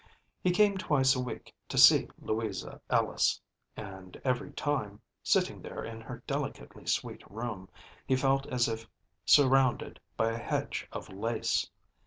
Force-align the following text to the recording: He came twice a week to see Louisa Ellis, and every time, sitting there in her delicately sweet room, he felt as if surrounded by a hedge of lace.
He 0.41 0.49
came 0.49 0.79
twice 0.79 1.15
a 1.15 1.19
week 1.19 1.53
to 1.69 1.77
see 1.77 2.07
Louisa 2.17 2.81
Ellis, 2.89 3.39
and 3.77 4.19
every 4.25 4.51
time, 4.53 4.99
sitting 5.21 5.61
there 5.61 5.83
in 5.85 6.01
her 6.01 6.23
delicately 6.25 6.87
sweet 6.87 7.21
room, 7.29 7.69
he 8.07 8.15
felt 8.15 8.47
as 8.47 8.67
if 8.67 8.89
surrounded 9.25 9.99
by 10.17 10.31
a 10.31 10.39
hedge 10.39 10.87
of 10.91 11.09
lace. 11.09 11.69